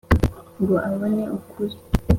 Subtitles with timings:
[0.61, 1.75] ngo abone ukuri.